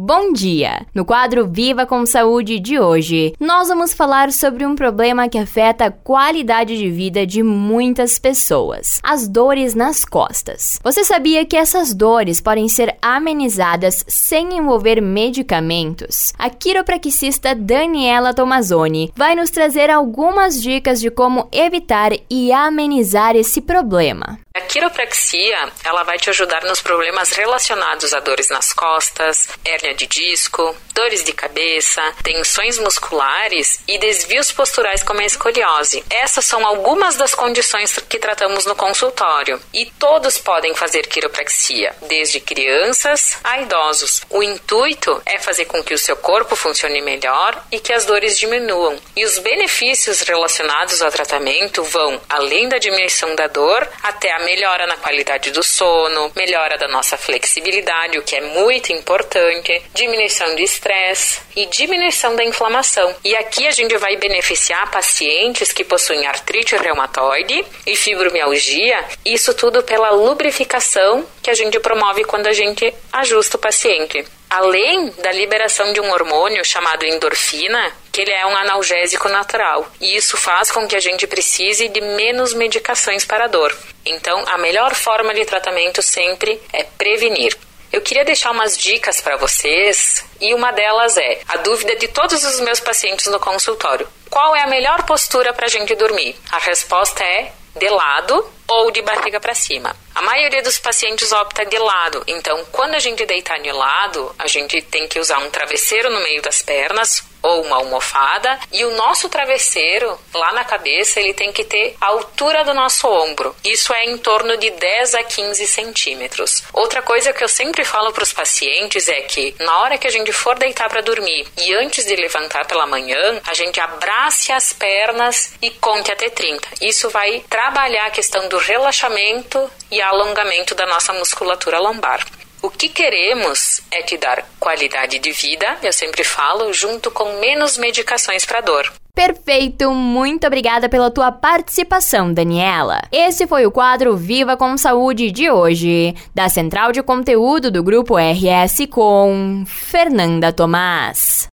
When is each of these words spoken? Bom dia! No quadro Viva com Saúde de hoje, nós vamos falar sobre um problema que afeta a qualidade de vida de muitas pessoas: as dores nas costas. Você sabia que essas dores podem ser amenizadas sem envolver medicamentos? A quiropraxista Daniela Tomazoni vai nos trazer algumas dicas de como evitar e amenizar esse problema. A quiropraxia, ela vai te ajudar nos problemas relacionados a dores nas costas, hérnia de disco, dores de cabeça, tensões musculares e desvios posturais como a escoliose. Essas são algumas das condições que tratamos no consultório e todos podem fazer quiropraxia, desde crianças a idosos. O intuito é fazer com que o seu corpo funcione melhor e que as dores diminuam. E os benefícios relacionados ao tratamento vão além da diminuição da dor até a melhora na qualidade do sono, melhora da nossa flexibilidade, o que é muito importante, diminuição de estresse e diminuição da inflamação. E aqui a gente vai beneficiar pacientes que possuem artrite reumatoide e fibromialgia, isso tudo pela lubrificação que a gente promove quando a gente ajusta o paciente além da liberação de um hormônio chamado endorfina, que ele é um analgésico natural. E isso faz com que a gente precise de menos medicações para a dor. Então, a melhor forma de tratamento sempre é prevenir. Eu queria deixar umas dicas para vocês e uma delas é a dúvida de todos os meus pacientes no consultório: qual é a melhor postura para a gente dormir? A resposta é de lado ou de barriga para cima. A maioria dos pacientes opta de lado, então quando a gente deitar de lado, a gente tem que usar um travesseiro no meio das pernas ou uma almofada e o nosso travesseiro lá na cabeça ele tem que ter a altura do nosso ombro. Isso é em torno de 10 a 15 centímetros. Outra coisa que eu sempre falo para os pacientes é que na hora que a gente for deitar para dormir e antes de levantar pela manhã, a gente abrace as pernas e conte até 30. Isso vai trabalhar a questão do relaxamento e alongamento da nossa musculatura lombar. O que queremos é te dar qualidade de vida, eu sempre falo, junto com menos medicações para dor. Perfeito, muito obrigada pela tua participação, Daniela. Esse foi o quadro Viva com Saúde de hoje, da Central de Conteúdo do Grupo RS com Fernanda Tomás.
Bom 0.00 0.32
dia! 0.32 0.86
No 0.94 1.04
quadro 1.04 1.48
Viva 1.48 1.84
com 1.84 2.06
Saúde 2.06 2.60
de 2.60 2.78
hoje, 2.78 3.34
nós 3.40 3.66
vamos 3.66 3.92
falar 3.92 4.30
sobre 4.30 4.64
um 4.64 4.76
problema 4.76 5.28
que 5.28 5.36
afeta 5.36 5.86
a 5.86 5.90
qualidade 5.90 6.78
de 6.78 6.88
vida 6.88 7.26
de 7.26 7.42
muitas 7.42 8.16
pessoas: 8.16 9.00
as 9.02 9.26
dores 9.26 9.74
nas 9.74 10.04
costas. 10.04 10.78
Você 10.84 11.02
sabia 11.02 11.44
que 11.44 11.56
essas 11.56 11.92
dores 11.92 12.40
podem 12.40 12.68
ser 12.68 12.96
amenizadas 13.02 14.04
sem 14.06 14.56
envolver 14.56 15.02
medicamentos? 15.02 16.32
A 16.38 16.48
quiropraxista 16.48 17.52
Daniela 17.52 18.32
Tomazoni 18.32 19.12
vai 19.16 19.34
nos 19.34 19.50
trazer 19.50 19.90
algumas 19.90 20.62
dicas 20.62 21.00
de 21.00 21.10
como 21.10 21.48
evitar 21.50 22.12
e 22.30 22.52
amenizar 22.52 23.34
esse 23.34 23.60
problema. 23.60 24.38
A 24.54 24.60
quiropraxia, 24.78 25.72
ela 25.84 26.04
vai 26.04 26.18
te 26.18 26.30
ajudar 26.30 26.62
nos 26.62 26.80
problemas 26.80 27.32
relacionados 27.32 28.14
a 28.14 28.20
dores 28.20 28.48
nas 28.48 28.72
costas, 28.72 29.48
hérnia 29.64 29.92
de 29.92 30.06
disco, 30.06 30.76
dores 30.94 31.24
de 31.24 31.32
cabeça, 31.32 32.00
tensões 32.22 32.78
musculares 32.78 33.80
e 33.88 33.98
desvios 33.98 34.52
posturais 34.52 35.02
como 35.02 35.20
a 35.20 35.24
escoliose. 35.24 36.04
Essas 36.08 36.44
são 36.44 36.64
algumas 36.64 37.16
das 37.16 37.34
condições 37.34 37.98
que 38.08 38.20
tratamos 38.20 38.66
no 38.66 38.76
consultório 38.76 39.60
e 39.72 39.86
todos 39.98 40.38
podem 40.38 40.74
fazer 40.76 41.08
quiropraxia, 41.08 41.94
desde 42.02 42.38
crianças 42.38 43.38
a 43.42 43.60
idosos. 43.60 44.22
O 44.30 44.44
intuito 44.44 45.20
é 45.26 45.38
fazer 45.38 45.64
com 45.64 45.82
que 45.82 45.94
o 45.94 45.98
seu 45.98 46.16
corpo 46.16 46.54
funcione 46.54 47.00
melhor 47.00 47.60
e 47.72 47.80
que 47.80 47.92
as 47.92 48.04
dores 48.04 48.38
diminuam. 48.38 48.96
E 49.16 49.24
os 49.24 49.38
benefícios 49.38 50.20
relacionados 50.20 51.02
ao 51.02 51.10
tratamento 51.10 51.82
vão 51.82 52.20
além 52.28 52.68
da 52.68 52.78
diminuição 52.78 53.34
da 53.34 53.48
dor 53.48 53.88
até 54.02 54.32
a 54.32 54.38
melhora 54.68 54.86
na 54.86 54.98
qualidade 54.98 55.50
do 55.50 55.62
sono, 55.62 56.30
melhora 56.36 56.76
da 56.76 56.86
nossa 56.88 57.16
flexibilidade, 57.16 58.18
o 58.18 58.22
que 58.22 58.36
é 58.36 58.40
muito 58.42 58.92
importante, 58.92 59.82
diminuição 59.94 60.54
de 60.54 60.62
estresse 60.62 61.40
e 61.56 61.64
diminuição 61.64 62.36
da 62.36 62.44
inflamação. 62.44 63.14
E 63.24 63.34
aqui 63.34 63.66
a 63.66 63.70
gente 63.70 63.96
vai 63.96 64.16
beneficiar 64.16 64.90
pacientes 64.90 65.72
que 65.72 65.84
possuem 65.84 66.26
artrite 66.26 66.76
reumatoide 66.76 67.64
e 67.86 67.96
fibromialgia, 67.96 69.02
isso 69.24 69.54
tudo 69.54 69.82
pela 69.82 70.10
lubrificação 70.10 71.26
que 71.42 71.48
a 71.48 71.54
gente 71.54 71.80
promove 71.80 72.24
quando 72.24 72.46
a 72.46 72.52
gente 72.52 72.92
ajusta 73.10 73.56
o 73.56 73.60
paciente 73.60 74.22
além 74.50 75.10
da 75.22 75.32
liberação 75.32 75.92
de 75.92 76.00
um 76.00 76.10
hormônio 76.10 76.64
chamado 76.64 77.04
endorfina, 77.04 77.92
que 78.10 78.22
ele 78.22 78.32
é 78.32 78.46
um 78.46 78.56
analgésico 78.56 79.28
natural. 79.28 79.86
E 80.00 80.16
isso 80.16 80.36
faz 80.36 80.70
com 80.70 80.86
que 80.86 80.96
a 80.96 81.00
gente 81.00 81.26
precise 81.26 81.88
de 81.88 82.00
menos 82.00 82.54
medicações 82.54 83.24
para 83.24 83.44
a 83.44 83.48
dor. 83.48 83.76
Então, 84.04 84.44
a 84.48 84.58
melhor 84.58 84.94
forma 84.94 85.34
de 85.34 85.44
tratamento 85.44 86.02
sempre 86.02 86.60
é 86.72 86.82
prevenir. 86.84 87.56
Eu 87.90 88.02
queria 88.02 88.24
deixar 88.24 88.50
umas 88.50 88.76
dicas 88.76 89.20
para 89.20 89.36
vocês 89.36 90.24
e 90.40 90.52
uma 90.52 90.70
delas 90.72 91.16
é 91.16 91.40
a 91.48 91.56
dúvida 91.56 91.96
de 91.96 92.08
todos 92.08 92.44
os 92.44 92.60
meus 92.60 92.80
pacientes 92.80 93.26
no 93.26 93.40
consultório: 93.40 94.06
qual 94.28 94.54
é 94.54 94.62
a 94.62 94.66
melhor 94.66 95.04
postura 95.04 95.54
para 95.54 95.66
a 95.66 95.70
gente 95.70 95.94
dormir? 95.94 96.36
A 96.50 96.58
resposta 96.58 97.24
é 97.24 97.52
de 97.76 97.88
lado 97.88 98.57
ou 98.68 98.90
de 98.90 99.02
barriga 99.02 99.40
para 99.40 99.54
cima. 99.54 99.96
A 100.14 100.22
maioria 100.22 100.62
dos 100.62 100.78
pacientes 100.78 101.32
opta 101.32 101.64
de 101.64 101.78
lado, 101.78 102.22
então 102.26 102.64
quando 102.70 102.94
a 102.94 102.98
gente 102.98 103.24
deitar 103.24 103.58
de 103.60 103.72
lado, 103.72 104.34
a 104.38 104.46
gente 104.46 104.82
tem 104.82 105.08
que 105.08 105.18
usar 105.18 105.38
um 105.38 105.50
travesseiro 105.50 106.10
no 106.10 106.20
meio 106.20 106.42
das 106.42 106.60
pernas 106.60 107.24
ou 107.42 107.62
uma 107.62 107.76
almofada 107.76 108.58
e 108.72 108.84
o 108.84 108.90
nosso 108.96 109.28
travesseiro 109.28 110.18
lá 110.34 110.52
na 110.52 110.64
cabeça 110.64 111.20
ele 111.20 111.32
tem 111.32 111.52
que 111.52 111.64
ter 111.64 111.94
a 112.00 112.06
altura 112.06 112.64
do 112.64 112.74
nosso 112.74 113.06
ombro. 113.06 113.54
Isso 113.64 113.92
é 113.92 114.04
em 114.04 114.18
torno 114.18 114.56
de 114.56 114.70
10 114.70 115.14
a 115.14 115.22
15 115.22 115.66
centímetros. 115.66 116.64
Outra 116.72 117.00
coisa 117.02 117.32
que 117.32 117.42
eu 117.42 117.48
sempre 117.48 117.84
falo 117.84 118.12
para 118.12 118.22
os 118.22 118.32
pacientes 118.32 119.08
é 119.08 119.20
que 119.22 119.54
na 119.60 119.78
hora 119.78 119.98
que 119.98 120.06
a 120.06 120.10
gente 120.10 120.32
for 120.32 120.58
deitar 120.58 120.88
para 120.88 121.00
dormir 121.00 121.46
e 121.58 121.74
antes 121.74 122.04
de 122.04 122.16
levantar 122.16 122.66
pela 122.66 122.86
manhã, 122.86 123.40
a 123.46 123.54
gente 123.54 123.80
abrace 123.80 124.52
as 124.52 124.72
pernas 124.72 125.54
e 125.62 125.70
conte 125.70 126.10
até 126.10 126.28
30. 126.28 126.68
Isso 126.80 127.08
vai 127.10 127.44
trabalhar 127.48 128.06
a 128.06 128.10
questão 128.10 128.48
do 128.58 128.64
relaxamento 128.64 129.70
e 129.88 130.02
alongamento 130.02 130.74
da 130.74 130.84
nossa 130.84 131.12
musculatura 131.12 131.78
lombar. 131.78 132.26
O 132.60 132.68
que 132.68 132.88
queremos 132.88 133.80
é 133.88 134.02
te 134.02 134.16
dar 134.16 134.44
qualidade 134.58 135.20
de 135.20 135.30
vida, 135.30 135.78
eu 135.80 135.92
sempre 135.92 136.24
falo, 136.24 136.72
junto 136.72 137.08
com 137.08 137.38
menos 137.38 137.78
medicações 137.78 138.44
para 138.44 138.60
dor. 138.60 138.92
Perfeito, 139.14 139.92
muito 139.92 140.44
obrigada 140.44 140.88
pela 140.88 141.08
tua 141.08 141.30
participação, 141.30 142.32
Daniela. 142.34 143.00
Esse 143.12 143.46
foi 143.46 143.64
o 143.64 143.70
quadro 143.70 144.16
Viva 144.16 144.56
com 144.56 144.76
Saúde 144.76 145.30
de 145.30 145.48
hoje, 145.48 146.14
da 146.34 146.48
Central 146.48 146.90
de 146.90 147.00
Conteúdo 147.00 147.70
do 147.70 147.82
Grupo 147.82 148.16
RS 148.16 148.86
com 148.90 149.62
Fernanda 149.66 150.52
Tomás. 150.52 151.46